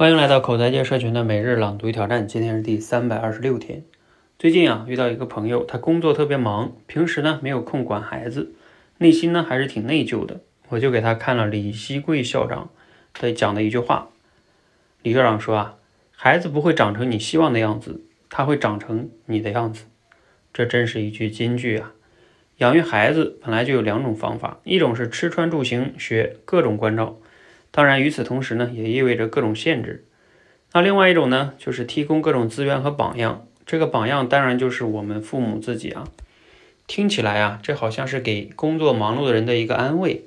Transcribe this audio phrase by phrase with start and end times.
[0.00, 3.84] 欢迎来到口才界社群的每日朗读挑战，今天是第三百二十六天。
[4.38, 8.54] 最近啊，遇到一个朋友，他工作特别忙，平时呢没有空管孩子，
[8.96, 10.40] 内心呢还是挺内疚的。
[10.70, 12.70] 我就给他看了李希贵校长
[13.12, 14.08] 他讲的一句话。
[15.02, 15.76] 李校长说啊，
[16.16, 19.84] 孩子不会长成你希望的样子，他会长成你的样子。
[20.54, 21.92] 这真是一句金句啊！
[22.56, 27.18] 养育孩子本来就有两种方法，一种是吃穿住行学各种关照。
[27.70, 30.04] 当然，与此同时呢，也意味着各种限制。
[30.72, 33.46] 那另外一种呢，就是提供各种资源和榜样。
[33.66, 36.08] 这个榜样当然就是我们父母自己啊。
[36.86, 40.24] 听起来啊，这好像是给工作忙碌的人的一个安慰。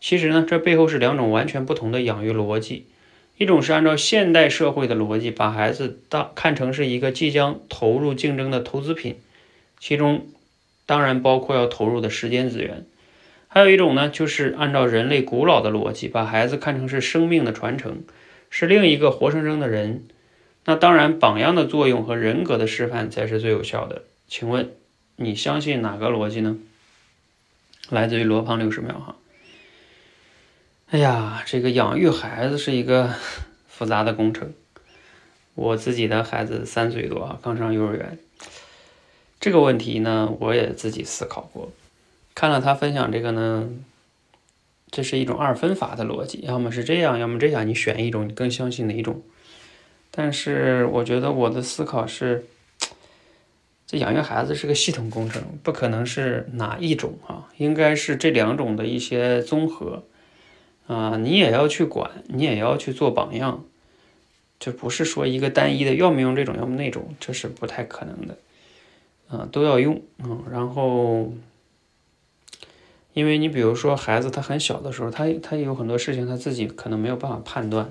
[0.00, 2.86] 其实呢，这背后是两种完全不同的养育逻辑。
[3.38, 9.16] 一种是按照现代社会的逻辑，把孩子当看成是一个即将投入竞争的投资品，
[9.80, 10.26] 其中
[10.84, 12.84] 当然包括要投入的时间资源。
[13.54, 18.02] 还有一种呢，就是按照人类古老的逻辑，把孩子看成是生命的传承，
[18.50, 20.08] 是另一个活生生的人。
[20.64, 24.02] 那当然，榜样的作用和人格的示范才是最有效的。
[24.26, 24.72] 请问
[25.14, 26.58] 你相信哪个逻辑呢？
[27.90, 29.14] 来自于罗胖六十秒哈。
[30.90, 33.14] 哎呀，这个养育孩子是一个
[33.68, 34.52] 复杂的工程。
[35.54, 38.18] 我自己的孩子三岁多啊，刚上幼儿园。
[39.38, 41.70] 这个问题呢，我也自己思考过。
[42.34, 43.70] 看了他分享这个呢，
[44.90, 49.22] 这是一种二分法的逻辑，要么是这样，要么这样，你选一种，你更相信哪一种？
[50.10, 52.46] 但是我觉得我的思考是，
[53.86, 60.02] 这养育孩子是个系统工程，不可能是哪一种啊，应该是这两种的一些综合
[60.88, 63.64] 啊，你也要去管，你也要去做榜样，
[64.58, 68.38] 就不是说一个单一的，要么用这种，要么那种，这是不太可能的，
[69.28, 71.32] 啊，都要用，嗯，然后。
[73.14, 77.90] 因为你比如说孩子他很小的时候，他他有很多事情他自己可能没有办法判断，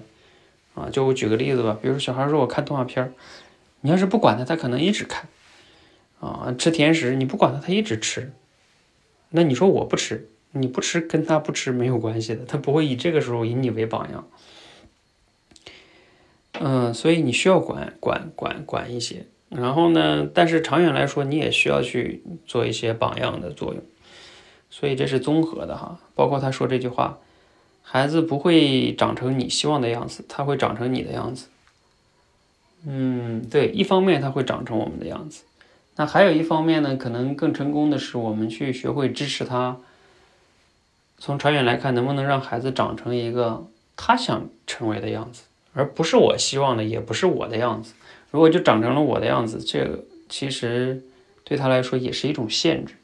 [0.76, 3.14] 啊，就我举个例子吧，比如小孩说我看动画片，
[3.80, 5.30] 你要是不管他，他可能一直看，
[6.20, 8.34] 啊，吃甜食你不管他，他一直吃，
[9.30, 14.28] 那你说我不吃，你不吃跟他不吃没有关系的，他不会以这个时候以你为榜样，
[16.60, 23.82] 嗯，所以你需要管管管管一些，然后呢，但是长远来说你也需要去做一些榜样的作用。
[24.76, 27.20] 所以这是综合的哈，包括他说这句话，
[27.84, 31.46] 孩子不会长成你希望的样子，他会长成你的样子。
[32.84, 35.44] 嗯，对，一方面他会长成我们的样子，
[35.96, 39.78] 那还有一方面呢，可能更成功的是我们去学会支持他。
[41.20, 47.94] 从长远来看，能不能让孩子长成一个他想成为的样子，而不是我希望的，也不是我的样子。
[48.32, 51.04] 如果就长成了我的样子，这个其实
[51.44, 52.96] 对他来说也是一种限制。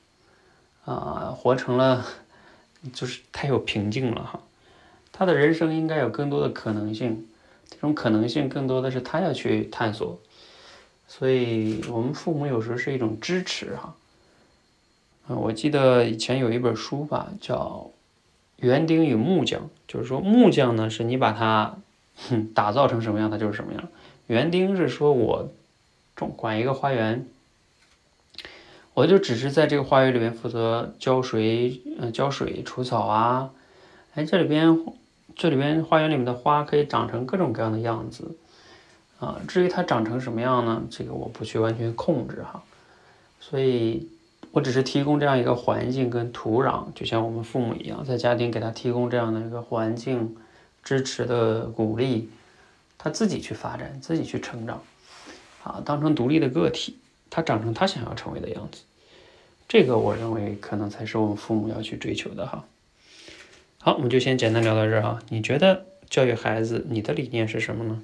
[0.90, 2.04] 啊，活成了，
[2.92, 4.40] 就是太有平静了哈。
[5.12, 7.28] 他的人生应该有更多的可能性，
[7.70, 10.20] 这种可能性更多的是他要去探索。
[11.08, 13.96] 所以，我们父母有时候是一种支持哈。
[15.28, 17.92] 啊，我记得以前有一本书吧，叫
[18.66, 21.76] 《园丁与木匠》，就是说木匠呢是你把它
[22.56, 23.88] 打造成什么样，它就是什么样。
[24.26, 25.52] 园丁是说我
[26.16, 27.28] 种管一个花园。
[29.00, 33.50] 我就只是在这个花园里面负责浇水，嗯，浇水除草啊。
[34.14, 34.78] 哎，这里边，
[35.38, 38.36] 这里边花园里面的花可以长成各种各样的样子，
[39.22, 40.82] 啊，至于它长成什么样呢？
[40.90, 42.62] 这个我不去完全控制哈。
[43.40, 44.10] 所以，
[44.52, 50.36] 我只是提供这样一个环境跟土壤，就像我们父母一样，在家庭给他提供这样的一个环境，
[50.84, 52.30] 支持的鼓励，
[52.98, 54.84] 他自己去发展，自己去成长，
[55.64, 56.98] 啊，当成独立的个体，
[57.30, 58.82] 他长成他想要成为的样子。
[59.68, 62.66] 这个我认为可能才是我们父母要去追求的哈。
[63.78, 65.22] 好，我们就先简单聊到这儿啊。
[65.30, 68.02] 你觉得教育孩子，你的理念是什么呢？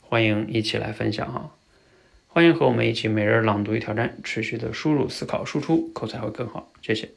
[0.00, 1.50] 欢迎一起来分享哈。
[2.28, 6.70] 欢迎和我们一起每日朗读与挑战，持续的输入、思考、输出，口才会更好。
[6.80, 7.08] 谢谢。